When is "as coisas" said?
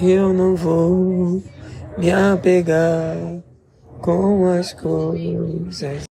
4.46-6.07